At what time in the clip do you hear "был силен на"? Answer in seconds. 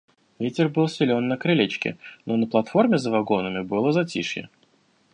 0.67-1.37